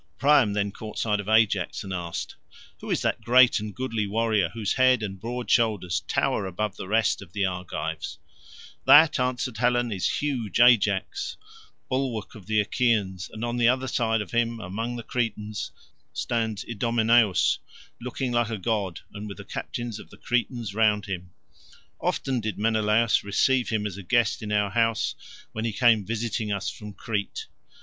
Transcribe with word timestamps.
Priam 0.17 0.53
then 0.53 0.71
caught 0.71 0.97
sight 0.97 1.19
of 1.19 1.29
Ajax 1.29 1.83
and 1.83 1.93
asked, 1.93 2.35
"Who 2.79 2.89
is 2.89 3.03
that 3.03 3.21
great 3.21 3.59
and 3.59 3.75
goodly 3.75 4.07
warrior 4.07 4.49
whose 4.49 4.73
head 4.73 5.03
and 5.03 5.19
broad 5.19 5.47
shoulders 5.47 5.99
tower 6.07 6.47
above 6.47 6.75
the 6.75 6.87
rest 6.87 7.21
of 7.21 7.33
the 7.33 7.45
Argives?" 7.45 8.17
"That," 8.87 9.19
answered 9.19 9.57
Helen, 9.59 9.91
"is 9.91 10.09
huge 10.17 10.59
Ajax, 10.59 11.37
bulwark 11.87 12.33
of 12.33 12.47
the 12.47 12.59
Achaeans, 12.59 13.29
and 13.31 13.45
on 13.45 13.57
the 13.57 13.67
other 13.67 13.87
side 13.87 14.21
of 14.21 14.31
him, 14.31 14.59
among 14.59 14.95
the 14.95 15.03
Cretans, 15.03 15.69
stands 16.13 16.63
Idomeneus 16.65 17.59
looking 18.01 18.31
like 18.31 18.49
a 18.49 18.57
god, 18.57 19.01
and 19.13 19.27
with 19.27 19.37
the 19.37 19.45
captains 19.45 19.99
of 19.99 20.09
the 20.09 20.17
Cretans 20.17 20.73
round 20.73 21.05
him. 21.05 21.29
Often 21.99 22.39
did 22.39 22.57
Menelaus 22.57 23.23
receive 23.23 23.69
him 23.69 23.85
as 23.85 23.97
a 23.97 24.01
guest 24.01 24.41
in 24.41 24.51
our 24.51 24.71
house 24.71 25.13
when 25.51 25.63
he 25.63 25.71
came 25.71 26.03
visiting 26.03 26.51
us 26.51 26.71
from 26.71 26.91
Crete. 26.91 27.45